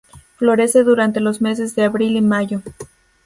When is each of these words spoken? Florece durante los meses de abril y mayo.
Florece 0.37 0.83
durante 0.83 1.19
los 1.19 1.41
meses 1.41 1.75
de 1.75 1.83
abril 1.83 2.15
y 2.15 2.21
mayo. 2.21 2.63